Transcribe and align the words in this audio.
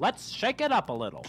Let's 0.00 0.30
shake 0.30 0.62
it 0.62 0.72
up 0.72 0.88
a 0.88 0.94
little. 0.94 1.26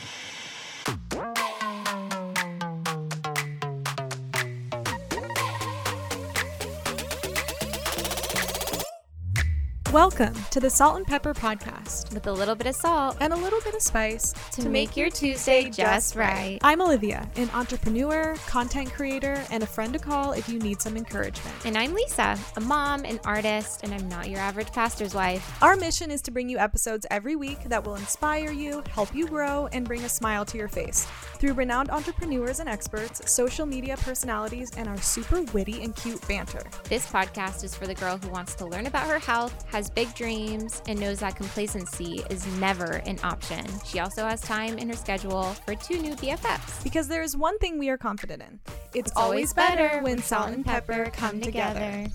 Welcome 9.91 10.33
to 10.51 10.61
the 10.61 10.69
Salt 10.69 10.95
and 10.95 11.05
Pepper 11.05 11.33
Podcast 11.33 12.13
with 12.13 12.25
a 12.27 12.31
little 12.31 12.55
bit 12.55 12.65
of 12.65 12.75
salt 12.77 13.17
and 13.19 13.33
a 13.33 13.35
little 13.35 13.59
bit 13.59 13.75
of 13.75 13.81
spice 13.81 14.33
to, 14.53 14.61
to 14.61 14.69
make, 14.69 14.95
your 14.95 15.09
Tuesday 15.09 15.69
just 15.69 16.15
right. 16.15 16.59
I'm 16.61 16.81
Olivia, 16.81 17.29
an 17.35 17.49
entrepreneur, 17.49 18.37
content 18.47 18.93
creator, 18.93 19.43
and 19.51 19.63
a 19.63 19.65
friend 19.65 19.91
to 19.91 19.99
call 19.99 20.31
if 20.31 20.47
you 20.47 20.59
need 20.59 20.81
some 20.81 20.95
encouragement. 20.95 21.65
And 21.65 21.77
I'm 21.77 21.93
Lisa, 21.93 22.39
a 22.55 22.61
mom, 22.61 23.03
an 23.03 23.19
artist, 23.25 23.83
and 23.83 23.93
I'm 23.93 24.07
not 24.07 24.29
your 24.29 24.39
average 24.39 24.71
pastor's 24.71 25.13
wife. 25.13 25.61
Our 25.61 25.75
mission 25.75 26.09
is 26.09 26.21
to 26.21 26.31
bring 26.31 26.47
you 26.47 26.57
episodes 26.57 27.05
every 27.11 27.35
week 27.35 27.61
that 27.65 27.83
will 27.83 27.95
inspire 27.95 28.53
you, 28.53 28.83
help 28.91 29.13
you 29.13 29.27
grow, 29.27 29.67
and 29.73 29.85
bring 29.85 30.05
a 30.05 30.09
smile 30.09 30.45
to 30.45 30.57
your 30.57 30.69
face 30.69 31.05
through 31.33 31.53
renowned 31.53 31.89
entrepreneurs 31.89 32.61
and 32.61 32.69
experts, 32.69 33.29
social 33.29 33.65
media 33.65 33.97
personalities, 33.97 34.71
and 34.77 34.87
our 34.87 35.01
super 35.01 35.41
witty 35.53 35.83
and 35.83 35.97
cute 35.97 36.25
banter. 36.29 36.63
This 36.85 37.05
podcast 37.07 37.65
is 37.65 37.75
for 37.75 37.87
the 37.87 37.95
girl 37.95 38.17
who 38.19 38.29
wants 38.29 38.55
to 38.55 38.65
learn 38.65 38.85
about 38.85 39.09
her 39.09 39.19
health, 39.19 39.65
has 39.69 39.80
big 39.89 40.13
dreams, 40.15 40.81
and 40.87 40.99
knows 40.99 41.19
that 41.19 41.35
complacency 41.35 42.23
is 42.29 42.45
never 42.57 43.01
an 43.05 43.19
option. 43.23 43.65
She 43.85 43.99
also 43.99 44.25
has 44.25 44.41
time 44.41 44.77
in 44.77 44.89
her 44.89 44.95
schedule 44.95 45.43
for 45.65 45.75
two 45.75 45.99
new 45.99 46.13
BFFs. 46.15 46.83
Because 46.83 47.07
there 47.07 47.23
is 47.23 47.35
one 47.35 47.57
thing 47.59 47.79
we 47.79 47.89
are 47.89 47.97
confident 47.97 48.41
in 48.43 48.59
it's, 48.93 49.09
it's 49.09 49.11
always 49.15 49.53
better 49.53 49.99
when 50.01 50.21
salt 50.21 50.49
and 50.49 50.65
pepper 50.65 51.09
come 51.13 51.41
together. 51.41 52.07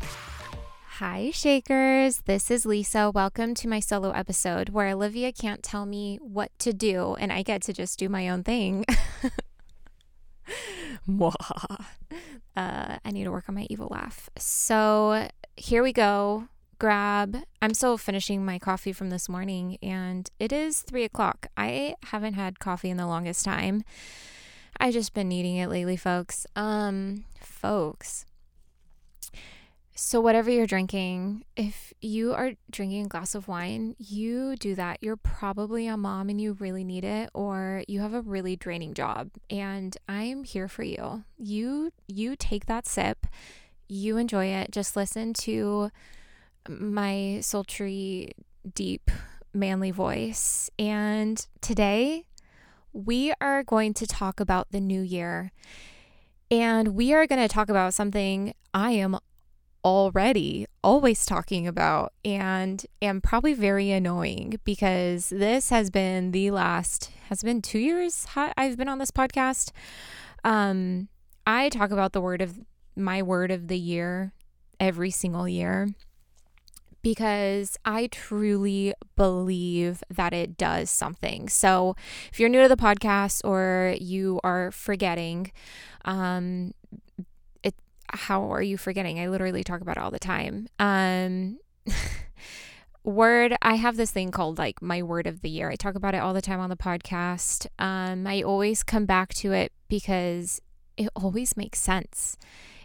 Hi, 0.98 1.30
Shakers. 1.30 2.22
This 2.24 2.50
is 2.50 2.64
Lisa. 2.64 3.10
Welcome 3.10 3.54
to 3.56 3.68
my 3.68 3.80
solo 3.80 4.12
episode 4.12 4.70
where 4.70 4.88
Olivia 4.88 5.30
can't 5.30 5.62
tell 5.62 5.84
me 5.84 6.18
what 6.22 6.58
to 6.60 6.72
do 6.72 7.16
and 7.18 7.30
I 7.30 7.42
get 7.42 7.60
to 7.62 7.74
just 7.74 7.98
do 7.98 8.08
my 8.08 8.30
own 8.30 8.42
thing. 8.44 8.86
uh, 11.20 12.96
I 13.04 13.10
need 13.10 13.24
to 13.24 13.30
work 13.30 13.44
on 13.48 13.54
my 13.54 13.66
evil 13.68 13.88
laugh. 13.90 14.30
So 14.38 15.28
here 15.56 15.82
we 15.82 15.92
go. 15.92 16.48
Grab. 16.78 17.38
I'm 17.62 17.74
still 17.74 17.98
finishing 17.98 18.44
my 18.44 18.58
coffee 18.58 18.92
from 18.92 19.10
this 19.10 19.28
morning 19.28 19.78
and 19.82 20.30
it 20.38 20.52
is 20.52 20.82
three 20.82 21.04
o'clock. 21.04 21.46
I 21.56 21.94
haven't 22.04 22.34
had 22.34 22.58
coffee 22.58 22.90
in 22.90 22.96
the 22.96 23.06
longest 23.06 23.44
time. 23.44 23.82
I 24.78 24.90
just 24.90 25.14
been 25.14 25.28
needing 25.28 25.56
it 25.56 25.68
lately, 25.68 25.96
folks. 25.96 26.46
Um, 26.54 27.24
folks 27.40 28.26
so, 29.98 30.20
whatever 30.20 30.50
you're 30.50 30.66
drinking, 30.66 31.46
if 31.56 31.94
you 32.02 32.34
are 32.34 32.52
drinking 32.70 33.06
a 33.06 33.08
glass 33.08 33.34
of 33.34 33.48
wine, 33.48 33.96
you 33.98 34.54
do 34.56 34.74
that. 34.74 34.98
You're 35.00 35.16
probably 35.16 35.86
a 35.86 35.96
mom 35.96 36.28
and 36.28 36.38
you 36.38 36.52
really 36.52 36.84
need 36.84 37.02
it, 37.02 37.30
or 37.32 37.82
you 37.88 38.00
have 38.00 38.12
a 38.12 38.20
really 38.20 38.56
draining 38.56 38.92
job. 38.92 39.30
And 39.48 39.96
I'm 40.06 40.44
here 40.44 40.68
for 40.68 40.82
you. 40.82 41.24
You 41.38 41.92
you 42.06 42.36
take 42.36 42.66
that 42.66 42.86
sip, 42.86 43.26
you 43.88 44.18
enjoy 44.18 44.46
it. 44.48 44.70
Just 44.70 44.96
listen 44.96 45.32
to 45.32 45.90
my 46.68 47.38
sultry, 47.42 48.32
deep, 48.74 49.10
manly 49.52 49.90
voice. 49.90 50.70
And 50.78 51.46
today, 51.60 52.26
we 52.92 53.32
are 53.40 53.62
going 53.62 53.94
to 53.94 54.06
talk 54.06 54.40
about 54.40 54.70
the 54.70 54.80
new 54.80 55.00
year. 55.00 55.52
And 56.50 56.88
we 56.88 57.12
are 57.12 57.26
going 57.26 57.40
to 57.40 57.52
talk 57.52 57.68
about 57.68 57.94
something 57.94 58.54
I 58.72 58.92
am 58.92 59.18
already 59.84 60.66
always 60.82 61.24
talking 61.24 61.64
about 61.68 62.12
and 62.24 62.84
am 63.00 63.20
probably 63.20 63.54
very 63.54 63.92
annoying 63.92 64.58
because 64.64 65.28
this 65.28 65.70
has 65.70 65.90
been 65.90 66.32
the 66.32 66.50
last 66.50 67.12
has 67.28 67.44
been 67.44 67.62
2 67.62 67.78
years 67.78 68.26
I've 68.34 68.76
been 68.76 68.88
on 68.88 68.98
this 68.98 69.12
podcast. 69.12 69.70
Um 70.42 71.08
I 71.46 71.68
talk 71.68 71.92
about 71.92 72.12
the 72.12 72.20
word 72.20 72.42
of 72.42 72.58
my 72.96 73.22
word 73.22 73.52
of 73.52 73.68
the 73.68 73.78
year 73.78 74.32
every 74.80 75.12
single 75.12 75.46
year 75.46 75.86
because 77.06 77.78
I 77.84 78.08
truly 78.08 78.92
believe 79.14 80.02
that 80.10 80.32
it 80.32 80.56
does 80.56 80.90
something. 80.90 81.48
So, 81.48 81.94
if 82.32 82.40
you're 82.40 82.48
new 82.48 82.62
to 82.62 82.68
the 82.68 82.76
podcast 82.76 83.42
or 83.44 83.94
you 84.00 84.40
are 84.42 84.72
forgetting, 84.72 85.52
um, 86.04 86.74
how 88.08 88.52
are 88.52 88.62
you 88.62 88.76
forgetting? 88.76 89.20
I 89.20 89.28
literally 89.28 89.62
talk 89.62 89.82
about 89.82 89.98
it 89.98 90.02
all 90.02 90.10
the 90.10 90.18
time. 90.18 90.66
Um, 90.80 91.60
word, 93.04 93.54
I 93.62 93.76
have 93.76 93.96
this 93.96 94.10
thing 94.10 94.32
called 94.32 94.58
like 94.58 94.82
my 94.82 95.00
word 95.00 95.28
of 95.28 95.42
the 95.42 95.48
year. 95.48 95.70
I 95.70 95.76
talk 95.76 95.94
about 95.94 96.16
it 96.16 96.18
all 96.18 96.34
the 96.34 96.42
time 96.42 96.58
on 96.58 96.70
the 96.70 96.76
podcast. 96.76 97.68
Um, 97.78 98.26
I 98.26 98.42
always 98.42 98.82
come 98.82 99.06
back 99.06 99.32
to 99.34 99.52
it 99.52 99.70
because 99.86 100.60
it 100.96 101.08
always 101.14 101.56
makes 101.56 101.78
sense. 101.78 102.36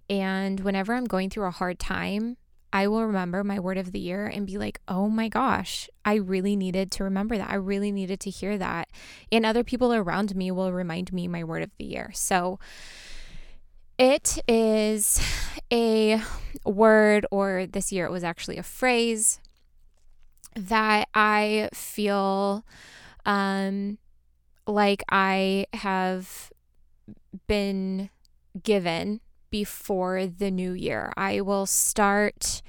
And 0.08 0.60
whenever 0.60 0.94
I'm 0.94 1.06
going 1.06 1.32
through 1.32 1.48
a 1.48 1.52
hard 1.52 1.80
time, 1.80 2.38
I 2.74 2.88
will 2.88 3.06
remember 3.06 3.44
my 3.44 3.60
word 3.60 3.78
of 3.78 3.92
the 3.92 4.00
year 4.00 4.28
and 4.28 4.48
be 4.48 4.58
like, 4.58 4.80
oh 4.88 5.10
my 5.10 5.28
gosh, 5.28 5.90
I 6.06 6.16
really 6.16 6.56
needed 6.56 6.92
to 6.92 7.04
remember 7.04 7.38
that. 7.38 7.50
I 7.50 7.56
really 7.56 7.92
needed 7.92 8.20
to 8.22 8.30
hear 8.30 8.58
that. 8.58 8.90
And 9.32 9.46
other 9.46 9.64
people 9.64 9.94
around 9.94 10.36
me 10.36 10.52
will 10.52 10.72
remind 10.72 11.12
me 11.12 11.28
my 11.28 11.44
word 11.44 11.64
of 11.64 11.72
the 11.78 11.86
year. 11.86 12.12
So, 12.14 12.60
it 13.98 14.40
is 14.48 15.22
a 15.72 16.22
word, 16.66 17.26
or 17.30 17.68
this 17.68 17.92
year 17.92 18.06
it 18.06 18.12
was 18.12 18.24
actually 18.24 18.58
a 18.58 18.64
phrase 18.64 19.40
that 20.56 21.08
I 21.14 21.70
feel 21.74 22.66
um, 23.26 23.98
like 24.66 25.04
I 25.10 25.68
have 25.74 26.52
been 27.48 28.10
given 28.64 29.22
before 29.52 30.26
the 30.26 30.50
new 30.50 30.72
year. 30.72 31.12
I 31.16 31.42
will 31.42 31.66
start 31.66 32.62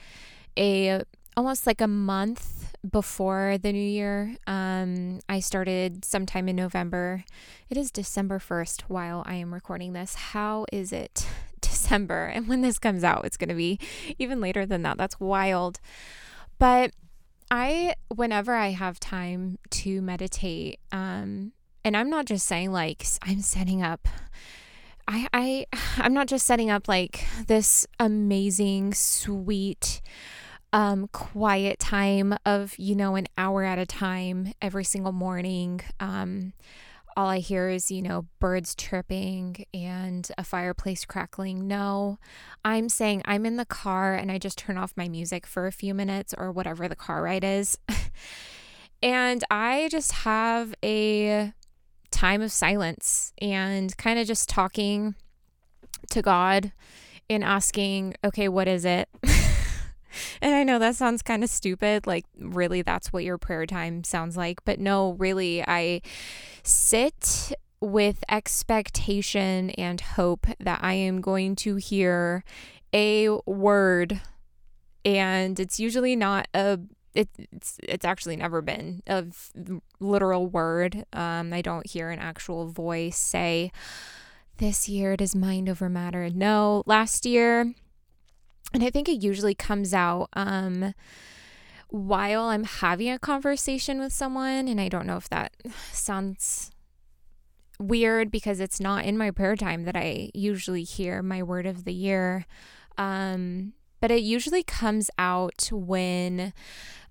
a 0.59 1.03
almost 1.37 1.66
like 1.66 1.81
a 1.81 1.87
month 1.87 2.75
before 2.88 3.56
the 3.59 3.72
new 3.72 3.78
year. 3.78 4.37
Um, 4.47 5.21
I 5.28 5.41
started 5.41 6.04
sometime 6.04 6.48
in 6.48 6.56
November. 6.56 7.25
It 7.71 7.76
is 7.76 7.91
December 7.91 8.38
1st 8.38 8.82
while 8.88 9.22
I 9.25 9.37
am 9.37 9.54
recording 9.54 9.92
this. 9.92 10.15
How 10.15 10.66
is 10.72 10.92
it 10.92 11.26
December? 11.60 12.26
And 12.26 12.48
when 12.48 12.60
this 12.60 12.78
comes 12.78 13.04
out, 13.04 13.25
it's 13.25 13.37
going 13.37 13.48
to 13.48 13.54
be 13.54 13.78
even 14.19 14.41
later 14.41 14.66
than 14.66 14.82
that. 14.82 14.98
That's 14.98 15.21
wild. 15.21 15.81
But 16.59 16.92
I, 17.50 17.94
whenever 18.09 18.54
I 18.54 18.71
have 18.71 18.98
time 18.98 19.59
to 19.71 20.03
meditate, 20.03 20.81
um, 20.91 21.53
and 21.84 21.97
I'm 21.97 22.10
not 22.10 22.26
just 22.26 22.47
saying 22.47 22.72
like 22.72 23.04
I'm 23.22 23.41
setting 23.41 23.82
up 23.82 24.09
I, 25.09 25.29
I 25.33 25.67
I'm 25.99 26.15
not 26.15 26.29
just 26.29 26.47
setting 26.47 26.71
up 26.71 26.89
like 26.89 27.25
this 27.47 27.87
amazing, 27.99 28.95
sweet, 28.95 30.01
um, 30.73 31.09
quiet 31.13 31.79
time 31.79 32.35
of, 32.47 32.75
you 32.79 32.95
know, 32.95 33.15
an 33.17 33.27
hour 33.37 33.63
at 33.63 33.79
a 33.79 33.87
time 33.87 34.53
every 34.61 34.85
single 34.85 35.13
morning. 35.13 35.81
Um, 36.01 36.55
all 37.17 37.29
I 37.29 37.39
hear 37.41 37.69
is, 37.69 37.91
you 37.91 38.01
know, 38.01 38.27
birds 38.41 38.75
chirping 38.75 39.67
and 39.75 40.29
a 40.39 40.45
fireplace 40.45 41.05
crackling. 41.05 41.69
No, 41.69 42.19
I'm 42.65 42.89
saying 42.89 43.23
I'm 43.27 43.45
in 43.45 43.57
the 43.57 43.67
car 43.67 44.15
and 44.15 44.33
I 44.33 44.39
just 44.39 44.57
turn 44.57 44.79
off 44.79 44.95
my 44.97 45.09
music 45.09 45.47
for 45.47 45.67
a 45.67 45.73
few 45.73 45.95
minutes 45.95 46.34
or 46.37 46.51
whatever 46.51 46.89
the 46.89 46.97
car 46.97 47.23
ride 47.23 47.45
is. 47.45 47.77
and 49.03 49.45
I 49.51 49.89
just 49.91 50.13
have 50.13 50.75
a 50.83 51.53
time 52.12 52.43
of 52.43 52.53
silence 52.53 53.33
and 53.41 53.97
kind 53.97 54.19
of 54.19 54.27
just 54.27 54.49
talking 54.49 55.15
to 56.11 56.23
God 56.23 56.73
and 57.28 57.43
asking, 57.43 58.15
okay, 58.25 58.49
what 58.49 58.69
is 58.69 58.84
it? 58.84 59.09
and 60.43 60.55
I 60.55 60.62
know 60.62 60.78
that 60.78 60.95
sounds 60.95 61.22
kind 61.22 61.43
of 61.43 61.51
stupid. 61.51 62.06
Like, 62.06 62.25
really, 62.39 62.83
that's 62.83 63.12
what 63.12 63.25
your 63.25 63.39
prayer 63.39 63.67
time 63.67 64.05
sounds 64.05 64.37
like. 64.37 64.65
But 64.65 64.78
no, 64.78 65.12
really, 65.12 65.65
I 65.67 66.03
sit 66.63 67.53
with 67.81 68.22
expectation 68.28 69.71
and 69.71 70.01
hope 70.01 70.47
that 70.60 70.81
I 70.83 70.95
am 70.95 71.21
going 71.21 71.57
to 71.57 71.77
hear 71.77 72.45
a 72.95 73.31
word. 73.47 74.21
And 75.04 75.59
it's 75.59 75.81
usually 75.81 76.15
not 76.15 76.47
a 76.54 76.78
it, 77.14 77.28
it's 77.36 77.78
it's 77.82 78.04
actually 78.04 78.36
never 78.36 78.62
been 78.62 79.03
a 79.06 79.26
literal 80.00 80.47
word. 80.47 81.04
Um, 81.12 81.53
I 81.53 81.62
don't 81.62 81.86
hear 81.86 82.10
an 82.10 82.18
actual 82.18 82.68
voice 82.68 83.16
say, 83.16 83.70
"This 84.59 84.88
year 84.88 85.12
it 85.12 85.20
is 85.20 85.34
mind 85.34 85.68
over 85.68 85.88
matter." 85.88 86.30
No, 86.30 86.82
last 86.86 87.26
year 87.26 87.74
and 88.72 88.82
I 88.82 88.91
think 88.91 89.09
it 89.09 89.22
usually 89.22 89.54
comes 89.54 89.92
out 89.92 90.28
um, 90.32 90.94
while 91.88 92.44
I'm 92.44 92.64
having 92.64 93.10
a 93.10 93.18
conversation 93.18 94.00
with 94.00 94.12
someone. 94.12 94.66
And 94.68 94.80
I 94.80 94.88
don't 94.88 95.06
know 95.06 95.16
if 95.16 95.28
that 95.28 95.53
sounds 95.92 96.70
weird 97.78 98.30
because 98.30 98.60
it's 98.60 98.80
not 98.80 99.04
in 99.04 99.18
my 99.18 99.30
prayer 99.30 99.56
time 99.56 99.84
that 99.84 99.97
I 99.97 100.30
usually 100.32 100.84
hear 100.84 101.22
my 101.22 101.42
word 101.42 101.66
of 101.66 101.84
the 101.84 101.92
year. 101.92 102.47
Um, 102.97 103.74
but 104.00 104.10
it 104.10 104.22
usually 104.22 104.62
comes 104.62 105.10
out 105.18 105.68
when 105.70 106.53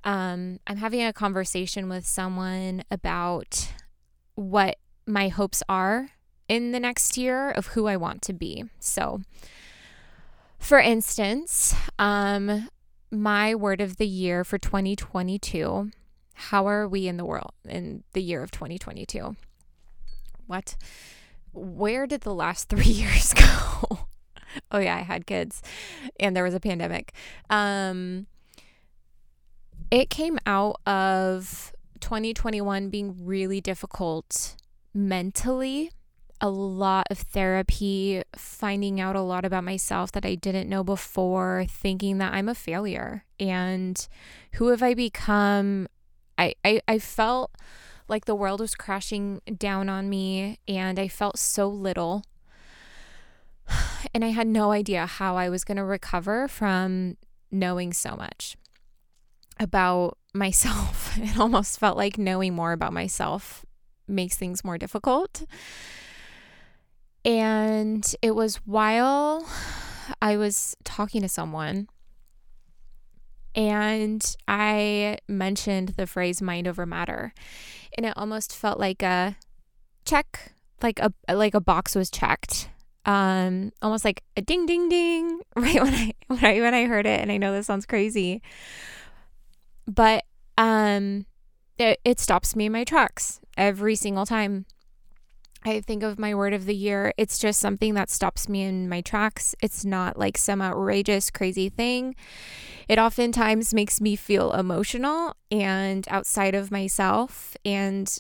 um, 0.04 0.60
I'm 0.68 0.78
having 0.78 1.04
a 1.04 1.14
conversation 1.14 1.90
with 1.90 2.06
someone 2.06 2.84
about 2.90 3.70
what 4.36 4.78
my 5.06 5.28
hopes 5.28 5.62
are 5.68 6.10
in 6.48 6.72
the 6.72 6.80
next 6.80 7.18
year 7.18 7.52
of 7.52 7.68
who 7.68 7.88
I 7.88 7.98
want 7.98 8.22
to 8.24 8.34
be. 8.34 8.66
So, 8.80 9.22
for 10.60 10.80
instance, 10.80 11.76
um, 12.00 12.70
my 13.12 13.56
word 13.56 13.82
of 13.82 13.98
the 13.98 14.08
year 14.08 14.44
for 14.44 14.58
2022 14.58 15.92
how 16.50 16.68
are 16.68 16.88
we 16.88 17.08
in 17.08 17.18
the 17.18 17.26
world 17.26 17.54
in 17.68 18.04
the 18.14 18.22
year 18.22 18.42
of 18.42 18.52
2022? 18.52 19.36
What? 20.48 20.76
Where 21.54 22.08
did 22.08 22.22
the 22.22 22.34
last 22.34 22.70
three 22.70 22.84
years 22.84 23.34
go? 23.34 24.08
oh, 24.72 24.80
yeah, 24.80 24.98
I 24.98 25.02
had 25.02 25.26
kids 25.26 25.62
and 26.20 26.36
there 26.36 26.44
was 26.44 26.54
a 26.54 26.60
pandemic. 26.60 27.14
Um, 27.50 28.28
it 29.92 30.10
came 30.10 30.40
out 30.46 30.80
of 30.88 31.74
2021 32.00 32.90
being 32.90 33.26
really 33.26 33.62
difficult 33.62 34.56
mentally 34.94 35.92
a 36.42 36.50
lot 36.50 37.06
of 37.12 37.20
therapy, 37.20 38.24
finding 38.36 39.00
out 39.00 39.16
a 39.16 39.22
lot 39.22 39.46
about 39.46 39.64
myself 39.64 40.12
that 40.14 40.26
I 40.26 40.34
didn't 40.34 40.68
know 40.68 40.84
before, 40.84 41.66
thinking 41.70 42.18
that 42.18 42.34
I'm 42.34 42.50
a 42.50 42.56
failure. 42.56 43.26
And 43.40 44.08
who 44.54 44.70
have 44.70 44.82
I 44.82 44.96
become? 44.96 45.88
I, 46.40 46.56
I, 46.66 46.82
I 46.88 46.98
felt 46.98 47.52
like 48.08 48.26
the 48.26 48.34
world 48.34 48.60
was 48.60 48.74
crashing 48.74 49.42
down 49.56 49.88
on 49.88 50.10
me 50.10 50.60
and 50.68 50.98
I 50.98 51.08
felt 51.08 51.38
so 51.38 51.68
little. 51.70 52.24
And 54.14 54.26
I 54.26 54.30
had 54.30 54.48
no 54.48 54.72
idea 54.72 55.06
how 55.06 55.38
I 55.38 55.48
was 55.48 55.64
going 55.64 55.78
to 55.78 55.86
recover 55.86 56.50
from 56.50 57.16
knowing 57.50 57.94
so 57.94 58.18
much 58.18 58.58
about 59.60 60.18
myself. 60.34 61.00
It 61.18 61.38
almost 61.38 61.78
felt 61.78 61.98
like 61.98 62.18
knowing 62.18 62.56
more 62.56 62.72
about 62.72 62.94
myself 62.94 63.66
makes 64.08 64.38
things 64.38 64.64
more 64.64 64.78
difficult. 64.78 65.44
And 67.26 68.04
it 68.22 68.34
was 68.34 68.56
while 68.66 69.46
I 70.22 70.38
was 70.38 70.76
talking 70.84 71.22
to 71.22 71.30
someone 71.30 71.88
and 73.54 74.36
I 74.48 75.18
mentioned 75.28 75.90
the 75.90 76.08
phrase 76.08 76.42
mind 76.42 76.68
over 76.68 76.86
matter. 76.86 77.34
And 77.98 78.06
it 78.06 78.14
almost 78.16 78.56
felt 78.56 78.80
like 78.80 79.04
a 79.04 79.36
check, 80.06 80.54
like 80.82 81.00
a 81.00 81.14
like 81.34 81.54
a 81.54 81.62
box 81.62 81.96
was 81.96 82.10
checked. 82.10 82.70
Um 83.06 83.72
almost 83.82 84.06
like 84.06 84.24
a 84.38 84.42
ding 84.42 84.66
ding 84.66 84.88
ding 84.88 85.42
right 85.56 85.82
when 85.82 85.94
I 85.94 86.14
when 86.28 86.46
I 86.46 86.60
when 86.62 86.74
I 86.74 86.86
heard 86.86 87.06
it 87.06 87.20
and 87.20 87.32
I 87.32 87.38
know 87.38 87.52
this 87.52 87.68
sounds 87.68 87.86
crazy. 87.86 88.42
But 89.94 90.24
um 90.58 91.26
it, 91.78 92.00
it 92.06 92.20
stops 92.20 92.56
me 92.56 92.68
in 92.68 92.72
my 92.72 92.84
tracks 92.84 93.40
every 93.58 93.96
single 93.96 94.26
time 94.26 94.66
I 95.64 95.82
think 95.82 96.02
of 96.02 96.18
my 96.18 96.34
word 96.34 96.54
of 96.54 96.66
the 96.66 96.76
year, 96.76 97.14
it's 97.18 97.38
just 97.38 97.60
something 97.60 97.94
that 97.94 98.10
stops 98.10 98.50
me 98.50 98.64
in 98.64 98.90
my 98.90 99.02
tracks. 99.02 99.54
It's 99.62 99.86
not 99.86 100.18
like 100.18 100.38
some 100.38 100.60
outrageous, 100.62 101.30
crazy 101.30 101.70
thing. 101.70 102.16
It 102.88 102.98
oftentimes 102.98 103.74
makes 103.74 104.02
me 104.02 104.16
feel 104.16 104.54
emotional 104.54 105.36
and 105.52 106.08
outside 106.10 106.56
of 106.56 106.72
myself 106.72 107.56
and 107.64 108.12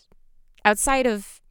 outside 0.63 1.07
of 1.07 1.41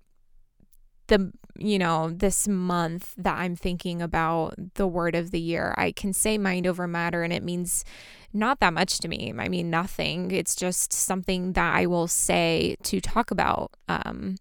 the, 1.09 1.33
you 1.61 1.79
know, 1.79 2.11
this 2.11 2.49
month 2.49 3.15
that 3.19 3.39
I'm 3.39 3.55
thinking 3.55 4.01
about 4.01 4.55
the 4.75 4.87
word 4.87 5.15
of 5.15 5.31
the 5.31 5.41
year. 5.41 5.75
I 5.77 5.93
can 5.93 6.15
say 6.15 6.39
mind 6.39 6.67
over 6.67 6.89
matter 6.89 7.23
and 7.23 7.33
it 7.33 7.43
means 7.43 7.85
not 8.33 8.61
that 8.61 8.73
much 8.73 8.99
to 9.01 9.09
me. 9.09 9.33
I 9.37 9.49
mean, 9.49 9.69
nothing. 9.69 10.31
It's 10.31 10.55
just 10.55 10.93
something 10.93 11.53
that 11.53 11.75
I 11.75 11.87
will 11.87 12.09
say 12.09 12.77
to 12.85 13.01
talk 13.01 13.31
about. 13.31 13.73
Um, 13.89 14.37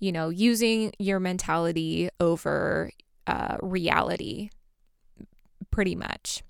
you 0.00 0.10
know, 0.10 0.30
using 0.30 0.92
your 0.98 1.20
mentality 1.20 2.08
over 2.18 2.90
uh, 3.26 3.56
reality, 3.62 4.50
pretty 5.70 5.94
much. 5.94 6.42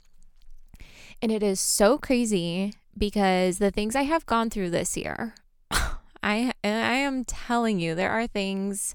And 1.20 1.31
it 1.31 1.43
is 1.43 1.61
so 1.61 1.99
crazy 1.99 2.75
because 2.97 3.59
the 3.59 3.70
things 3.70 3.94
I 3.94 4.03
have 4.03 4.25
gone 4.27 4.49
through 4.49 4.70
this 4.70 4.97
year, 4.97 5.35
I 5.70 6.53
I 6.62 6.97
am 6.97 7.25
telling 7.25 7.79
you, 7.79 7.94
there 7.94 8.11
are 8.11 8.27
things 8.27 8.94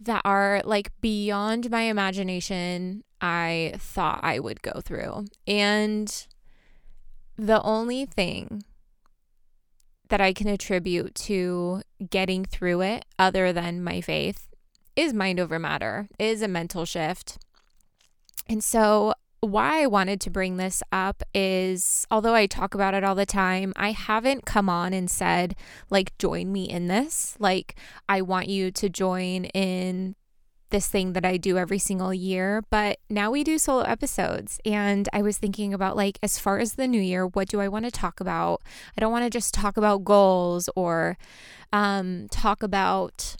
that 0.00 0.22
are 0.24 0.62
like 0.64 0.92
beyond 1.00 1.70
my 1.70 1.82
imagination 1.82 3.02
I 3.20 3.74
thought 3.78 4.20
I 4.22 4.38
would 4.38 4.62
go 4.62 4.80
through. 4.80 5.26
And 5.46 6.26
the 7.36 7.62
only 7.62 8.04
thing 8.04 8.64
that 10.08 10.20
I 10.20 10.32
can 10.32 10.48
attribute 10.48 11.14
to 11.14 11.82
getting 12.10 12.44
through 12.44 12.82
it, 12.82 13.04
other 13.18 13.52
than 13.52 13.82
my 13.82 14.00
faith, 14.00 14.48
is 14.94 15.12
mind 15.12 15.40
over 15.40 15.58
matter, 15.58 16.08
is 16.18 16.42
a 16.42 16.48
mental 16.48 16.84
shift. 16.84 17.38
And 18.48 18.62
so, 18.62 19.14
why 19.40 19.82
I 19.82 19.86
wanted 19.86 20.20
to 20.22 20.30
bring 20.30 20.56
this 20.56 20.82
up 20.90 21.22
is 21.34 22.06
although 22.10 22.34
I 22.34 22.46
talk 22.46 22.74
about 22.74 22.94
it 22.94 23.04
all 23.04 23.14
the 23.14 23.26
time, 23.26 23.72
I 23.76 23.92
haven't 23.92 24.46
come 24.46 24.68
on 24.68 24.92
and 24.92 25.10
said, 25.10 25.54
like, 25.90 26.16
join 26.18 26.52
me 26.52 26.68
in 26.68 26.88
this. 26.88 27.36
Like, 27.38 27.76
I 28.08 28.22
want 28.22 28.48
you 28.48 28.70
to 28.72 28.88
join 28.88 29.44
in 29.46 30.16
this 30.70 30.88
thing 30.88 31.12
that 31.12 31.24
I 31.24 31.36
do 31.36 31.58
every 31.58 31.78
single 31.78 32.12
year, 32.12 32.62
but 32.70 32.98
now 33.08 33.30
we 33.30 33.44
do 33.44 33.56
solo 33.56 33.82
episodes. 33.82 34.58
And 34.64 35.08
I 35.12 35.22
was 35.22 35.38
thinking 35.38 35.72
about, 35.72 35.96
like, 35.96 36.18
as 36.22 36.38
far 36.38 36.58
as 36.58 36.74
the 36.74 36.88
new 36.88 37.00
year, 37.00 37.26
what 37.26 37.48
do 37.48 37.60
I 37.60 37.68
want 37.68 37.84
to 37.84 37.90
talk 37.90 38.20
about? 38.20 38.62
I 38.96 39.00
don't 39.00 39.12
want 39.12 39.24
to 39.24 39.30
just 39.30 39.54
talk 39.54 39.76
about 39.76 40.04
goals 40.04 40.68
or 40.74 41.16
um, 41.72 42.26
talk 42.30 42.62
about 42.62 43.36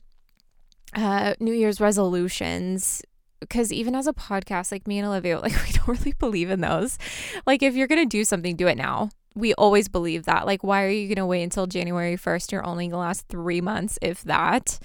uh, 0.94 1.34
New 1.40 1.52
Year's 1.52 1.80
resolutions. 1.80 3.02
Because 3.40 3.72
even 3.72 3.94
as 3.94 4.06
a 4.06 4.12
podcast, 4.12 4.72
like 4.72 4.86
me 4.86 4.98
and 4.98 5.06
Olivia, 5.06 5.38
like, 5.40 5.52
we 5.52 5.72
don't 5.72 5.88
really 5.88 6.14
believe 6.18 6.50
in 6.50 6.60
those. 6.60 6.98
Like, 7.46 7.62
if 7.62 7.74
you're 7.74 7.88
to 8.00 8.06
do 8.06 8.24
something, 8.24 8.56
do 8.56 8.66
it 8.66 8.76
now. 8.76 9.10
We 9.34 9.52
always 9.54 9.88
believe 9.88 10.24
that. 10.24 10.46
Like, 10.46 10.64
why 10.64 10.84
are 10.84 10.90
you 10.90 11.06
to 11.16 11.26
wait 11.26 11.42
until 11.42 11.66
January 11.66 12.16
1st? 12.16 12.52
You're 12.52 12.66
only 12.66 12.88
to 12.88 12.96
last 12.96 13.26
three 13.28 13.60
months, 13.60 13.98
if 14.00 14.22
that. 14.24 14.78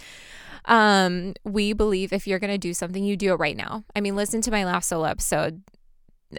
Um, 0.65 1.33
we 1.43 1.73
believe 1.73 2.13
if 2.13 2.27
you're 2.27 2.39
to 2.51 2.57
do 2.57 2.73
something, 2.73 3.03
you 3.03 3.17
do 3.17 3.33
it 3.33 3.37
right 3.37 3.57
now. 3.57 3.83
I 3.95 4.01
mean, 4.01 4.15
listen 4.15 4.41
to 4.41 4.51
my 4.51 4.65
last 4.65 4.89
solo 4.89 5.05
episode. 5.05 5.63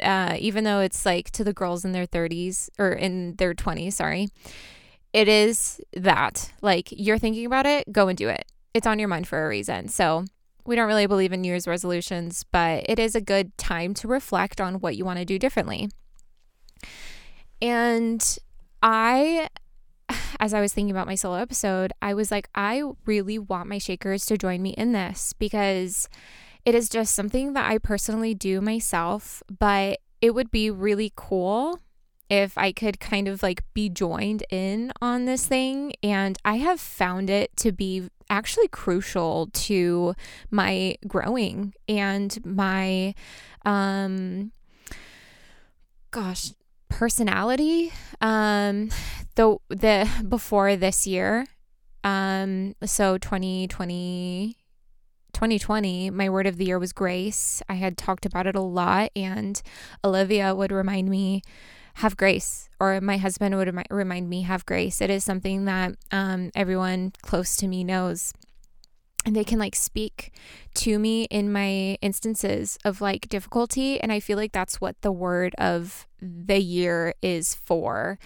Uh, 0.00 0.36
even 0.38 0.64
though 0.64 0.80
it's 0.80 1.04
like 1.04 1.30
to 1.32 1.44
the 1.44 1.52
girls 1.52 1.84
in 1.84 1.92
their 1.92 2.06
30s 2.06 2.70
or 2.78 2.92
in 2.92 3.36
their 3.36 3.54
20s, 3.54 3.94
sorry, 3.94 4.28
it 5.12 5.28
is 5.28 5.80
that. 5.94 6.52
Like, 6.62 6.88
you're 6.90 7.18
thinking 7.18 7.46
about 7.46 7.66
it, 7.66 7.90
go 7.92 8.08
and 8.08 8.16
do 8.16 8.28
it. 8.28 8.44
It's 8.74 8.86
on 8.86 8.98
your 8.98 9.08
mind 9.08 9.28
for 9.28 9.44
a 9.44 9.48
reason. 9.48 9.88
So, 9.88 10.24
we 10.64 10.76
don't 10.76 10.86
really 10.86 11.06
believe 11.06 11.32
in 11.32 11.40
New 11.40 11.48
Year's 11.48 11.66
resolutions, 11.66 12.44
but 12.50 12.84
it 12.88 12.98
is 12.98 13.14
a 13.14 13.20
good 13.20 13.56
time 13.58 13.94
to 13.94 14.08
reflect 14.08 14.60
on 14.60 14.76
what 14.76 14.96
you 14.96 15.04
want 15.04 15.18
to 15.18 15.24
do 15.24 15.38
differently. 15.38 15.88
And 17.60 18.38
I 18.82 19.48
as 20.40 20.54
I 20.54 20.60
was 20.60 20.72
thinking 20.72 20.90
about 20.90 21.06
my 21.06 21.14
solo 21.14 21.36
episode, 21.36 21.92
I 22.00 22.14
was 22.14 22.30
like, 22.30 22.48
I 22.54 22.82
really 23.06 23.38
want 23.38 23.68
my 23.68 23.78
shakers 23.78 24.26
to 24.26 24.38
join 24.38 24.62
me 24.62 24.70
in 24.70 24.92
this 24.92 25.32
because 25.32 26.08
it 26.64 26.74
is 26.74 26.88
just 26.88 27.14
something 27.14 27.54
that 27.54 27.70
I 27.70 27.78
personally 27.78 28.34
do 28.34 28.60
myself, 28.60 29.42
but 29.58 29.98
it 30.20 30.30
would 30.30 30.50
be 30.50 30.70
really 30.70 31.12
cool 31.16 31.80
if 32.30 32.56
I 32.56 32.72
could 32.72 33.00
kind 33.00 33.28
of 33.28 33.42
like 33.42 33.62
be 33.74 33.88
joined 33.88 34.44
in 34.48 34.92
on 35.02 35.24
this 35.24 35.46
thing. 35.46 35.92
And 36.02 36.38
I 36.44 36.56
have 36.56 36.80
found 36.80 37.28
it 37.28 37.56
to 37.58 37.72
be 37.72 38.08
actually 38.32 38.68
crucial 38.68 39.48
to 39.52 40.14
my 40.50 40.96
growing 41.06 41.74
and 41.88 42.38
my, 42.44 43.14
um, 43.64 44.52
gosh, 46.10 46.52
personality. 46.88 47.92
Um 48.20 48.90
the 49.34 49.56
the 49.70 50.08
before 50.28 50.76
this 50.76 51.06
year 51.06 51.46
um 52.04 52.74
so 52.84 53.16
2020 53.16 54.56
2020 55.32 56.10
my 56.10 56.28
word 56.28 56.46
of 56.46 56.58
the 56.58 56.66
year 56.66 56.78
was 56.78 56.92
grace. 56.92 57.62
I 57.68 57.74
had 57.74 57.96
talked 57.96 58.26
about 58.26 58.46
it 58.46 58.54
a 58.54 58.60
lot 58.60 59.10
and 59.16 59.60
olivia 60.04 60.54
would 60.54 60.70
remind 60.70 61.08
me 61.08 61.42
have 61.94 62.16
grace 62.16 62.68
or 62.80 63.00
my 63.00 63.16
husband 63.16 63.56
would 63.56 63.72
remind 63.90 64.28
me 64.28 64.42
have 64.42 64.66
grace. 64.66 65.00
It 65.00 65.10
is 65.10 65.24
something 65.24 65.66
that 65.66 65.94
um, 66.10 66.50
everyone 66.54 67.12
close 67.22 67.56
to 67.58 67.68
me 67.68 67.84
knows. 67.84 68.32
And 69.24 69.36
they 69.36 69.44
can 69.44 69.60
like 69.60 69.76
speak 69.76 70.32
to 70.74 70.98
me 70.98 71.24
in 71.24 71.52
my 71.52 71.96
instances 72.02 72.76
of 72.84 73.00
like 73.00 73.28
difficulty 73.28 74.00
and 74.00 74.10
i 74.10 74.18
feel 74.18 74.36
like 74.36 74.50
that's 74.50 74.80
what 74.80 75.00
the 75.02 75.12
word 75.12 75.54
of 75.58 76.08
the 76.20 76.58
year 76.58 77.14
is 77.22 77.54
for. 77.54 78.18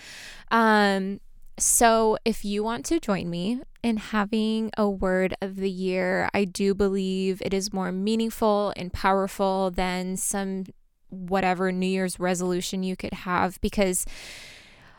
Um 0.50 1.20
so 1.58 2.16
if 2.24 2.44
you 2.44 2.62
want 2.62 2.84
to 2.86 3.00
join 3.00 3.28
me 3.28 3.60
in 3.82 3.96
having 3.96 4.70
a 4.76 4.88
word 4.88 5.34
of 5.40 5.56
the 5.56 5.70
year 5.70 6.28
i 6.34 6.44
do 6.44 6.74
believe 6.74 7.40
it 7.42 7.54
is 7.54 7.72
more 7.72 7.90
meaningful 7.92 8.74
and 8.76 8.92
powerful 8.92 9.70
than 9.70 10.16
some 10.18 10.64
whatever 11.08 11.70
new 11.72 11.86
year's 11.86 12.18
resolution 12.18 12.82
you 12.82 12.96
could 12.96 13.12
have 13.12 13.60
because 13.60 14.04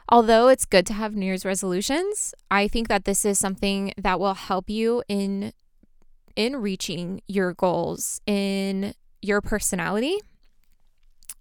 although 0.10 0.48
it's 0.48 0.66
good 0.66 0.86
to 0.88 0.94
have 0.94 1.16
New 1.16 1.26
Year's 1.26 1.46
resolutions, 1.46 2.34
I 2.50 2.68
think 2.68 2.88
that 2.88 3.06
this 3.06 3.26
is 3.26 3.38
something 3.40 3.94
that 3.98 4.20
will 4.20 4.34
help 4.34 4.70
you 4.70 5.04
in 5.08 5.54
in 6.36 6.58
reaching 6.58 7.22
your 7.28 7.54
goals 7.54 8.22
in 8.28 8.94
your 9.22 9.42
personality. 9.42 10.20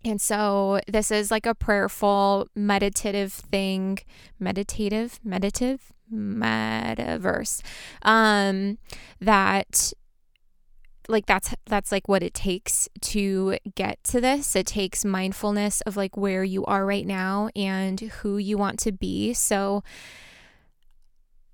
And 0.04 0.20
so 0.20 0.80
this 0.88 1.10
is 1.10 1.30
like 1.30 1.46
a 1.46 1.54
prayerful, 1.54 2.48
meditative 2.54 3.32
thing, 3.32 3.98
meditative, 4.38 5.20
meditative, 5.22 5.92
metaverse. 6.12 7.60
Um 8.02 8.78
that 9.20 9.92
like 11.08 11.26
that's 11.26 11.54
that's 11.66 11.92
like 11.92 12.08
what 12.08 12.22
it 12.22 12.34
takes 12.34 12.88
to 13.00 13.58
get 13.74 14.02
to 14.04 14.20
this. 14.20 14.56
It 14.56 14.66
takes 14.66 15.04
mindfulness 15.04 15.80
of 15.82 15.96
like 15.96 16.16
where 16.16 16.44
you 16.44 16.64
are 16.66 16.84
right 16.86 17.06
now 17.06 17.48
and 17.54 18.00
who 18.00 18.38
you 18.38 18.58
want 18.58 18.78
to 18.80 18.92
be. 18.92 19.32
So 19.34 19.82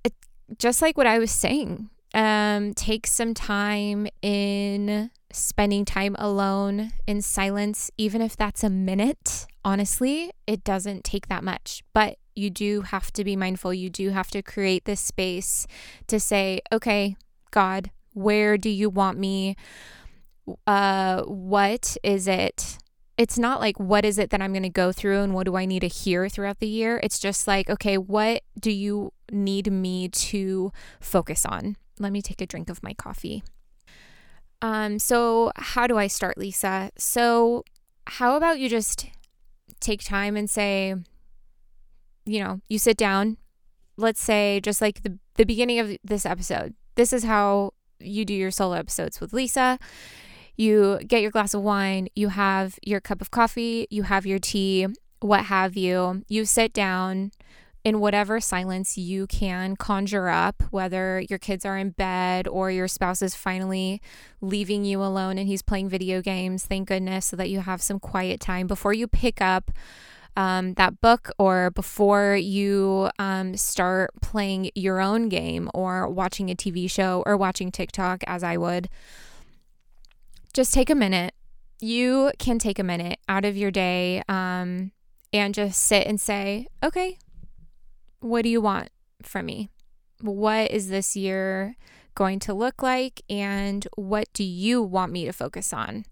it, 0.05 0.15
just 0.59 0.83
like 0.83 0.97
what 0.97 1.07
i 1.07 1.19
was 1.19 1.31
saying 1.31 1.89
um 2.15 2.75
take 2.75 3.07
some 3.07 3.33
time 3.33 4.07
in 4.21 5.11
spending 5.33 5.83
time 5.83 6.15
alone 6.19 6.93
in 7.07 7.23
silence 7.23 7.91
even 7.97 8.21
if 8.21 8.37
that's 8.37 8.63
a 8.63 8.69
minute 8.69 9.47
honestly 9.65 10.31
it 10.47 10.63
doesn't 10.65 11.05
take 11.05 11.29
that 11.29 11.45
much. 11.45 11.83
But 11.95 12.19
you 12.35 12.51
do 12.51 12.83
have 12.83 13.13
to 13.13 13.25
be 13.25 13.37
mindful. 13.37 13.75
You 13.75 13.91
do 13.91 14.11
have 14.11 14.31
to 14.31 14.43
create 14.43 14.85
this 14.85 15.01
space 15.01 15.67
to 16.07 16.19
say 16.19 16.61
okay 16.73 17.17
god 17.51 17.91
where 18.13 18.57
do 18.59 18.69
you 18.69 18.91
want 18.91 19.19
me? 19.19 19.57
Uh, 20.67 21.23
what 21.23 21.97
is 22.03 22.27
it? 22.29 22.79
It's 23.19 23.39
not 23.39 23.61
like 23.61 23.79
what 23.79 24.05
is 24.05 24.19
it 24.19 24.31
that 24.31 24.41
I'm 24.41 24.53
going 24.53 24.63
to 24.63 24.69
go 24.69 24.91
through 24.91 25.21
and 25.21 25.35
what 25.35 25.45
do 25.45 25.57
I 25.57 25.67
need 25.67 25.81
to 25.81 25.89
hear 25.89 26.29
throughout 26.29 26.61
the 26.61 26.67
year? 26.67 26.99
It's 27.03 27.19
just 27.19 27.47
like, 27.47 27.69
okay, 27.69 27.99
what 27.99 28.43
do 28.59 28.71
you 28.71 29.13
need 29.31 29.71
me 29.71 30.09
to 30.09 30.73
focus 31.01 31.45
on? 31.47 31.77
Let 31.99 32.13
me 32.13 32.23
take 32.23 32.41
a 32.41 32.47
drink 32.47 32.71
of 32.71 32.83
my 32.83 32.95
coffee. 32.95 33.43
Um, 34.63 34.99
so 34.99 35.53
how 35.57 35.87
do 35.87 35.99
I 35.99 36.07
start, 36.07 36.39
Lisa? 36.39 36.91
So 36.97 37.65
how 38.07 38.37
about 38.37 38.59
you 38.59 38.69
just 38.69 39.07
take 39.81 40.03
time 40.03 40.37
and 40.37 40.49
say, 40.49 40.95
you 42.25 42.43
know, 42.43 42.61
you 42.69 42.79
sit 42.79 42.97
down, 42.97 43.37
let's 43.97 44.21
say 44.21 44.61
just 44.61 44.81
like 44.81 45.03
the 45.03 45.19
the 45.37 45.45
beginning 45.45 45.79
of 45.79 45.97
this 46.05 46.27
episode. 46.27 46.75
This 46.95 47.13
is 47.13 47.25
how 47.25 47.73
you 48.03 48.25
do 48.25 48.35
your 48.35 48.51
solo 48.51 48.75
episodes 48.75 49.21
with 49.21 49.33
Lisa. 49.33 49.79
You 50.57 51.01
get 51.07 51.23
your 51.23 51.31
glass 51.31 51.55
of 51.55 51.63
wine, 51.63 52.09
you 52.15 52.29
have 52.29 52.79
your 52.83 53.01
cup 53.01 53.21
of 53.21 53.31
coffee, 53.31 53.87
you 53.91 54.03
have 54.03 54.27
your 54.27 54.39
tea, 54.39 54.87
what 55.21 55.47
have 55.47 55.77
you. 55.77 56.25
You 56.29 56.45
sit 56.45 56.73
down 56.73 57.33
in 57.85 57.99
whatever 57.99 58.39
silence 58.39 58.97
you 58.97 59.27
can 59.27 59.75
conjure 59.75 60.29
up, 60.29 60.63
whether 60.71 61.25
your 61.29 61.39
kids 61.39 61.65
are 61.65 61.77
in 61.77 61.91
bed 61.91 62.47
or 62.47 62.71
your 62.71 62.87
spouse 62.87 63.23
is 63.23 63.35
finally 63.35 64.01
leaving 64.41 64.85
you 64.85 65.03
alone 65.03 65.37
and 65.39 65.49
he's 65.49 65.63
playing 65.63 65.89
video 65.89 66.23
games. 66.23 66.65
Thank 66.65 66.89
goodness, 66.89 67.27
so 67.27 67.37
that 67.37 67.51
you 67.51 67.61
have 67.61 67.83
some 67.83 67.99
quiet 67.99 68.39
time 68.41 68.67
before 68.67 68.93
you 68.93 69.09
pick 69.09 69.41
up 69.41 69.73
um, 70.37 70.75
that 70.75 71.01
book 71.01 71.31
or 71.39 71.71
before 71.71 72.37
you 72.37 73.11
um, 73.19 73.57
start 73.57 74.11
playing 74.21 74.71
your 74.75 75.01
own 75.01 75.29
game 75.29 75.71
or 75.75 76.09
watching 76.09 76.51
a 76.51 76.55
TV 76.55 76.91
show 76.91 77.23
or 77.27 77.37
watching 77.37 77.71
TikTok, 77.71 78.25
as 78.27 78.43
I 78.43 78.57
would, 78.57 78.89
just 80.53 80.73
take 80.73 80.91
a 80.91 80.95
minute. 80.95 81.35
You 81.81 82.33
can 82.39 82.59
take 82.59 82.79
a 82.79 82.85
minute 82.85 83.19
out 83.29 83.45
of 83.45 83.57
your 83.57 83.71
day 83.71 84.23
um, 84.29 84.93
and 85.33 85.55
just 85.55 85.83
sit 85.83 86.07
and 86.07 86.21
say, 86.21 86.67
okay, 86.83 87.19
what 88.21 88.43
do 88.43 88.49
you 88.49 88.61
want 88.61 88.91
from 89.23 89.47
me? 89.47 89.69
What 90.21 90.71
is 90.71 90.89
this 90.89 91.17
year 91.17 91.77
going 92.15 92.39
to 92.41 92.55
look 92.55 92.83
like? 92.83 93.23
And 93.29 93.87
what 93.97 94.29
do 94.33 94.45
you 94.45 94.83
want 94.83 95.13
me 95.13 95.25
to 95.25 95.33
focus 95.33 95.73
on? 95.73 96.05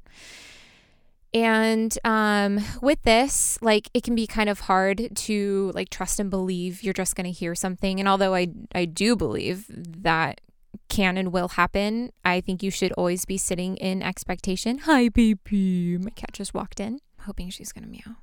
And 1.32 1.96
um, 2.04 2.60
with 2.82 3.02
this, 3.02 3.58
like 3.62 3.88
it 3.94 4.02
can 4.02 4.14
be 4.14 4.26
kind 4.26 4.48
of 4.48 4.60
hard 4.60 5.08
to 5.14 5.70
like 5.74 5.90
trust 5.90 6.18
and 6.18 6.28
believe 6.28 6.82
you're 6.82 6.92
just 6.92 7.14
going 7.14 7.26
to 7.26 7.30
hear 7.30 7.54
something. 7.54 8.00
And 8.00 8.08
although 8.08 8.34
I 8.34 8.48
I 8.74 8.84
do 8.84 9.14
believe 9.16 9.66
that 9.68 10.40
can 10.88 11.16
and 11.16 11.32
will 11.32 11.48
happen, 11.48 12.10
I 12.24 12.40
think 12.40 12.62
you 12.62 12.70
should 12.70 12.92
always 12.92 13.24
be 13.24 13.38
sitting 13.38 13.76
in 13.76 14.02
expectation. 14.02 14.78
Hi, 14.78 15.08
baby. 15.08 15.96
My 15.98 16.10
cat 16.10 16.32
just 16.32 16.52
walked 16.52 16.80
in, 16.80 17.00
hoping 17.20 17.50
she's 17.50 17.72
going 17.72 17.84
to 17.84 17.90
meow. 17.90 18.16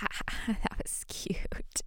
that 0.48 0.82
was 0.82 1.04
cute. 1.08 1.82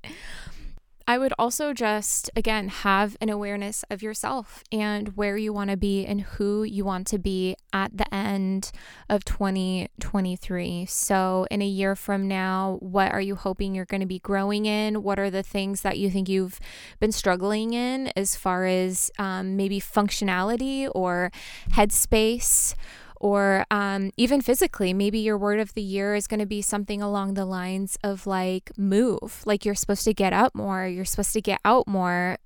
I 1.10 1.18
would 1.18 1.34
also 1.40 1.72
just, 1.72 2.30
again, 2.36 2.68
have 2.68 3.16
an 3.22 3.30
awareness 3.30 3.86
of 3.90 4.04
yourself 4.04 4.62
and 4.74 5.16
where 5.16 5.38
you 5.38 5.54
want 5.54 5.70
to 5.70 5.78
be 5.78 6.06
and 6.06 6.20
who 6.20 6.64
you 6.64 6.84
want 6.84 7.08
to 7.08 7.18
be 7.18 7.56
at 7.72 7.96
the 7.96 8.14
end 8.14 8.72
of 9.10 9.24
2023. 9.24 10.86
So, 10.86 11.48
in 11.50 11.62
a 11.62 11.66
year 11.66 11.96
from 11.96 12.28
now, 12.28 12.76
what 12.82 13.14
are 13.14 13.22
you 13.22 13.36
hoping 13.36 13.74
you're 13.74 13.86
going 13.86 14.02
to 14.02 14.06
be 14.08 14.20
growing 14.20 14.66
in? 14.66 15.02
What 15.02 15.18
are 15.18 15.30
the 15.30 15.44
things 15.44 15.82
that 15.82 15.98
you 15.98 16.10
think 16.10 16.28
you've 16.28 16.60
been 17.00 17.14
struggling 17.14 17.74
in 17.74 18.12
as 18.18 18.36
far 18.36 18.66
as 18.66 19.10
um, 19.18 19.56
maybe 19.56 19.80
functionality 19.80 20.92
or 20.94 21.32
headspace? 21.72 22.76
Or 23.20 23.66
um, 23.72 24.12
even 24.18 24.42
physically, 24.42 24.94
maybe 24.94 25.20
your 25.20 25.38
word 25.38 25.60
of 25.60 25.74
the 25.74 25.82
year 25.82 26.16
is 26.16 26.28
going 26.28 26.40
to 26.40 26.46
be 26.46 26.62
something 26.62 27.02
along 27.02 27.34
the 27.34 27.46
lines 27.46 27.98
of 28.04 28.28
like 28.28 28.72
move, 28.78 29.42
like 29.46 29.66
you're 29.66 29.76
supposed 29.76 30.04
to 30.06 30.14
get 30.14 30.34
up 30.34 30.56
more, 30.56 30.88
you're 30.88 31.06
supposed 31.06 31.34
to 31.34 31.42
get 31.42 31.60
out 31.66 31.88
more, 31.88 32.38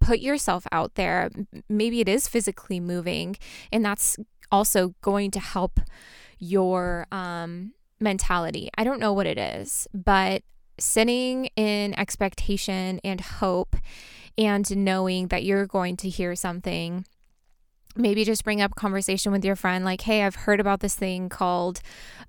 put 0.00 0.20
yourself 0.20 0.66
out 0.72 0.94
there. 0.94 1.30
Maybe 1.68 2.00
it 2.00 2.08
is 2.08 2.28
physically 2.28 2.80
moving, 2.80 3.36
and 3.72 3.84
that's 3.84 4.16
also 4.50 4.94
going 5.02 5.30
to 5.32 5.40
help 5.40 5.80
your 6.38 7.06
um, 7.10 7.72
mentality. 8.00 8.70
I 8.76 8.84
don't 8.84 9.00
know 9.00 9.12
what 9.12 9.26
it 9.26 9.38
is, 9.38 9.88
but 9.94 10.42
sitting 10.78 11.46
in 11.56 11.98
expectation 11.98 13.00
and 13.02 13.20
hope 13.20 13.76
and 14.36 14.76
knowing 14.76 15.28
that 15.28 15.44
you're 15.44 15.66
going 15.66 15.96
to 15.96 16.08
hear 16.08 16.34
something 16.34 17.06
maybe 17.96 18.24
just 18.24 18.44
bring 18.44 18.60
up 18.60 18.74
conversation 18.74 19.32
with 19.32 19.44
your 19.44 19.56
friend 19.56 19.84
like 19.84 20.02
hey 20.02 20.22
i've 20.22 20.34
heard 20.34 20.60
about 20.60 20.80
this 20.80 20.94
thing 20.94 21.28
called 21.28 21.80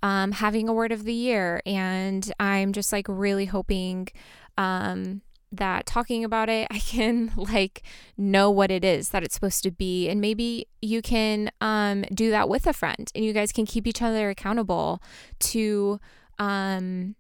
um, 0.04 0.32
having 0.32 0.70
a 0.70 0.74
word 0.74 0.92
of 0.92 1.04
the 1.04 1.14
year 1.14 1.62
and 1.66 2.32
i'm 2.40 2.74
just 2.74 2.92
like 2.92 3.06
really 3.10 3.46
hoping 3.46 4.08
um, 4.58 5.22
that 5.52 5.86
talking 5.86 6.24
about 6.24 6.50
it 6.50 6.68
i 6.72 6.80
can 6.80 7.32
like 7.36 7.84
know 8.18 8.50
what 8.50 8.72
it 8.72 8.84
is 8.84 9.10
that 9.10 9.24
it's 9.24 9.36
supposed 9.36 9.64
to 9.64 9.72
be 9.72 10.10
and 10.10 10.22
maybe 10.22 10.68
you 10.82 11.02
can 11.02 11.52
um, 11.62 12.04
do 12.14 12.30
that 12.32 12.50
with 12.50 12.68
a 12.68 12.74
friend 12.74 13.12
and 13.16 13.24
you 13.24 13.34
guys 13.34 13.52
can 13.52 13.66
keep 13.66 13.88
each 13.88 14.02
other 14.02 14.30
accountable 14.30 15.02
to 15.40 16.00
um, 16.40 17.16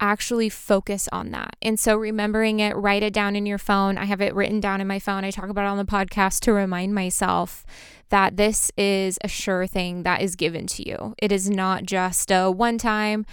actually 0.00 0.48
focus 0.48 1.08
on 1.12 1.30
that. 1.32 1.56
And 1.62 1.78
so 1.78 1.96
remembering 1.96 2.60
it, 2.60 2.76
write 2.76 3.02
it 3.02 3.12
down 3.12 3.36
in 3.36 3.46
your 3.46 3.58
phone. 3.58 3.98
I 3.98 4.04
have 4.04 4.20
it 4.20 4.34
written 4.34 4.60
down 4.60 4.80
in 4.80 4.86
my 4.86 4.98
phone. 4.98 5.24
I 5.24 5.30
talk 5.30 5.48
about 5.48 5.64
it 5.64 5.68
on 5.68 5.78
the 5.78 5.84
podcast 5.84 6.40
to 6.40 6.52
remind 6.52 6.94
myself 6.94 7.64
that 8.08 8.36
this 8.36 8.70
is 8.76 9.18
a 9.24 9.28
sure 9.28 9.66
thing 9.66 10.04
that 10.04 10.22
is 10.22 10.36
given 10.36 10.66
to 10.68 10.88
you. 10.88 11.14
It 11.18 11.32
is 11.32 11.50
not 11.50 11.84
just 11.84 12.30
a 12.30 12.50
one 12.50 12.78
time, 12.78 13.26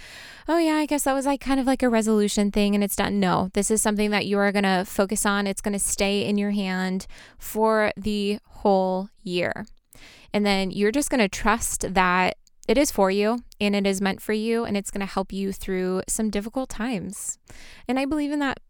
oh 0.48 0.58
yeah, 0.58 0.74
I 0.74 0.86
guess 0.86 1.04
that 1.04 1.14
was 1.14 1.26
like 1.26 1.40
kind 1.40 1.60
of 1.60 1.66
like 1.66 1.82
a 1.82 1.88
resolution 1.88 2.50
thing 2.50 2.74
and 2.74 2.82
it's 2.82 2.96
done. 2.96 3.20
No, 3.20 3.50
this 3.54 3.70
is 3.70 3.80
something 3.80 4.10
that 4.10 4.26
you 4.26 4.38
are 4.38 4.52
going 4.52 4.64
to 4.64 4.84
focus 4.86 5.24
on. 5.24 5.46
It's 5.46 5.60
going 5.60 5.74
to 5.74 5.78
stay 5.78 6.24
in 6.24 6.38
your 6.38 6.50
hand 6.50 7.06
for 7.38 7.92
the 7.96 8.38
whole 8.46 9.08
year. 9.22 9.66
And 10.32 10.44
then 10.44 10.72
you're 10.72 10.90
just 10.90 11.10
going 11.10 11.20
to 11.20 11.28
trust 11.28 11.94
that 11.94 12.36
it 12.66 12.78
is 12.78 12.90
for 12.90 13.10
you 13.10 13.40
and 13.60 13.76
it 13.76 13.86
is 13.86 14.00
meant 14.00 14.22
for 14.22 14.32
you 14.32 14.64
and 14.64 14.76
it's 14.76 14.90
going 14.90 15.06
to 15.06 15.12
help 15.12 15.32
you 15.32 15.52
through 15.52 16.02
some 16.08 16.30
difficult 16.30 16.70
times. 16.70 17.38
And 17.86 17.98
I 17.98 18.04
believe 18.04 18.32
in 18.32 18.38
that 18.38 18.60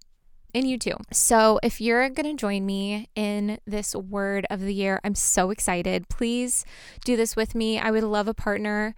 in 0.53 0.67
you 0.67 0.79
too. 0.79 0.97
So, 1.13 1.59
if 1.63 1.81
you're 1.81 2.09
going 2.09 2.37
to 2.37 2.41
join 2.41 2.65
me 2.65 3.09
in 3.17 3.59
this 3.67 3.95
word 3.95 4.47
of 4.51 4.61
the 4.61 4.73
year, 4.73 5.01
I'm 5.03 5.17
so 5.17 5.51
excited. 5.51 6.09
Please 6.09 6.65
do 7.05 7.17
this 7.17 7.35
with 7.35 7.57
me. 7.57 7.79
I 7.79 7.91
would 7.91 8.05
love 8.05 8.29
a 8.29 8.35
partner 8.35 8.95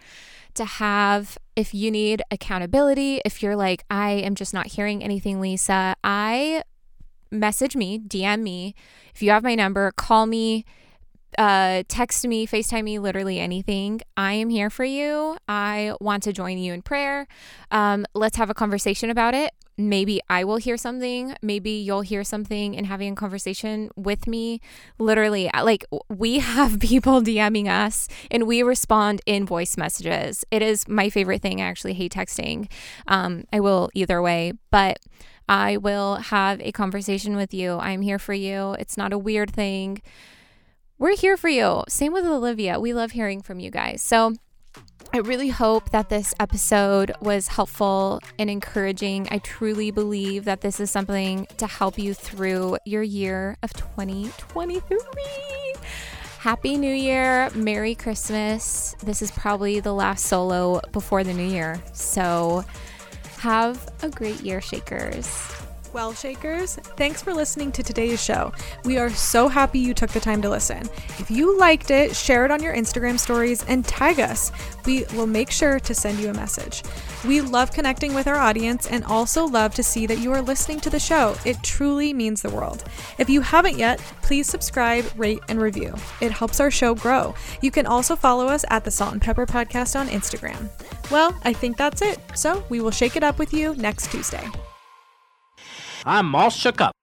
to 0.55 0.65
have 0.67 1.39
if 1.57 1.73
you 1.73 1.91
need 1.91 2.23
accountability, 2.31 3.21
if 3.25 3.43
you're 3.43 3.57
like, 3.57 3.85
I 3.91 4.11
am 4.11 4.35
just 4.35 4.53
not 4.53 4.67
hearing 4.69 5.03
anything, 5.03 5.41
Lisa, 5.41 5.97
I 6.05 6.63
message 7.31 7.75
me, 7.75 7.99
DM 7.99 8.43
me. 8.43 8.75
If 9.15 9.23
you 9.23 9.31
have 9.31 9.43
my 9.43 9.55
number, 9.55 9.91
call 9.93 10.27
me 10.27 10.65
uh, 11.39 11.83
text 11.89 12.27
me, 12.27 12.47
FaceTime 12.47 12.85
me, 12.85 12.99
literally 12.99 13.39
anything. 13.41 14.01
I 14.17 14.35
am 14.35 14.49
here 14.49 14.71
for 14.71 14.85
you. 14.85 15.37
I 15.49 15.95
want 16.01 16.23
to 16.25 16.33
join 16.33 16.59
you 16.59 16.73
in 16.73 16.83
prayer. 16.83 17.27
Um, 17.71 18.07
let's 18.15 18.37
have 18.37 18.51
a 18.51 18.55
conversation 18.55 19.11
about 19.11 19.35
it. 19.35 19.53
maybe 19.79 20.21
I 20.31 20.45
will 20.45 20.57
hear 20.57 20.77
something, 20.77 21.35
maybe 21.43 21.71
you'll 21.71 22.01
hear 22.01 22.25
something 22.25 22.77
and 22.77 22.87
having 22.87 23.13
a 23.13 23.17
conversation 23.17 23.91
with 23.95 24.27
me. 24.27 24.61
Literally, 24.99 25.51
like 25.55 25.85
we 26.09 26.39
have 26.55 26.81
people 26.81 27.21
DMing 27.21 27.69
us 27.69 28.09
and 28.31 28.47
we 28.47 28.63
respond 28.63 29.21
in 29.27 29.45
voice 29.45 29.77
messages. 29.77 30.45
It 30.51 30.63
is 30.63 30.89
my 30.89 31.11
favorite 31.11 31.43
thing. 31.43 31.61
I 31.61 31.67
actually 31.67 31.95
hate 31.95 32.13
texting. 32.13 32.71
Um, 33.07 33.45
I 33.53 33.61
will 33.61 33.91
either 33.95 34.23
way, 34.23 34.53
but 34.71 34.99
I 35.49 35.77
will 35.77 36.17
have 36.17 36.61
a 36.61 36.73
conversation 36.73 37.37
with 37.37 37.55
you. 37.55 37.79
I'm 37.79 38.03
here 38.03 38.19
for 38.19 38.35
you. 38.35 38.75
It's 38.79 38.97
not 38.97 39.13
a 39.13 39.19
weird 39.19 39.53
thing. 39.53 40.03
We're 40.99 41.15
here 41.15 41.37
for 41.37 41.51
you. 41.51 41.85
Same 41.91 42.15
with 42.15 42.25
Olivia. 42.25 42.81
We 42.81 42.95
love 42.95 43.11
hearing 43.11 43.43
from 43.43 43.61
you 43.61 43.71
guys. 43.71 44.01
So, 44.01 44.35
I 45.13 45.19
really 45.19 45.51
hope 45.51 45.91
that 45.91 46.09
this 46.09 46.33
episode 46.41 47.13
was 47.21 47.49
helpful 47.49 48.19
and 48.39 48.49
encouraging. 48.49 49.29
I 49.31 49.39
truly 49.39 49.91
believe 49.91 50.47
that 50.47 50.63
this 50.63 50.81
is 50.81 50.91
something 50.91 51.47
to 51.59 51.67
help 51.67 51.99
you 51.99 52.15
through 52.15 52.79
your 52.87 53.03
year 53.03 53.59
of 53.63 53.75
2023. 53.75 54.99
Happy 56.39 56.79
New 56.79 56.95
Year. 56.95 57.51
Merry 57.55 57.95
Christmas. 57.95 58.97
This 59.03 59.21
is 59.21 59.31
probably 59.31 59.81
the 59.81 59.93
last 59.93 60.25
solo 60.25 60.81
before 60.93 61.25
the 61.25 61.35
new 61.35 61.47
year. 61.47 61.79
So 61.93 62.65
have 63.37 63.87
a 64.03 64.09
great 64.09 64.41
year, 64.41 64.63
Shakers. 64.63 65.66
Well, 65.97 66.13
Shakers, 66.13 66.75
thanks 66.99 67.23
for 67.23 67.33
listening 67.33 67.73
to 67.73 67.83
today's 67.83 68.23
show. 68.23 68.53
We 68.85 68.99
are 68.99 69.09
so 69.09 69.49
happy 69.49 69.79
you 69.79 69.95
took 69.95 70.11
the 70.11 70.21
time 70.21 70.43
to 70.43 70.51
listen. 70.51 70.83
If 71.19 71.31
you 71.31 71.59
liked 71.59 71.91
it, 71.91 72.15
share 72.15 72.45
it 72.45 72.51
on 72.51 72.63
your 72.63 72.75
Instagram 72.75 73.19
stories 73.19 73.65
and 73.65 73.83
tag 73.83 74.21
us. 74.21 74.53
We 74.85 75.07
will 75.15 75.27
make 75.27 75.51
sure 75.51 75.81
to 75.81 75.95
send 75.95 76.19
you 76.19 76.29
a 76.29 76.35
message. 76.35 76.83
We 77.27 77.41
love 77.41 77.73
connecting 77.73 78.13
with 78.13 78.27
our 78.27 78.37
audience 78.37 78.87
and 78.89 79.05
also 79.05 79.47
love 79.47 79.75
to 79.77 79.83
see 79.83 80.07
that 80.07 80.19
you 80.19 80.33
are 80.33 80.43
listening 80.43 80.81
to 80.81 80.91
the 80.91 81.01
show. 81.01 81.35
It 81.47 81.63
truly 81.63 82.13
means 82.13 82.43
the 82.43 82.51
world. 82.51 82.85
If 83.17 83.31
you 83.31 83.41
haven't 83.41 83.79
yet, 83.79 83.99
please 84.21 84.47
subscribe, 84.47 85.07
rate, 85.17 85.41
and 85.49 85.63
review. 85.63 85.95
It 86.21 86.31
helps 86.31 86.61
our 86.61 86.71
show 86.71 86.95
grow. 86.95 87.35
You 87.63 87.71
can 87.71 87.87
also 87.87 88.17
follow 88.17 88.49
us 88.49 88.67
at 88.69 88.85
the 88.85 88.91
Salt 88.91 89.15
and 89.15 89.23
Pepper 89.23 89.47
Podcast 89.47 89.99
on 89.99 90.09
Instagram. 90.09 90.69
Well, 91.11 91.35
I 91.45 91.55
think 91.55 91.79
that's 91.79 92.03
it. 92.03 92.19
So 92.35 92.63
we 92.69 92.83
will 92.83 92.91
shake 92.91 93.17
it 93.17 93.23
up 93.23 93.39
with 93.39 93.55
you 93.55 93.75
next 93.77 94.13
Tuesday. 94.13 94.47
I'm 96.07 96.35
all 96.37 96.51
shook 96.51 96.81
up. 96.81 96.96